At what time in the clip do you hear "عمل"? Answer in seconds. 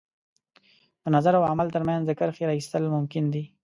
1.51-1.67